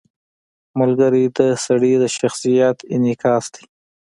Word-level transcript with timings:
•ملګری 0.79 1.23
د 1.37 1.39
سړي 1.65 1.93
د 2.01 2.03
شخصیت 2.17 2.77
انعکاس 2.95 3.45
دی. 3.53 3.63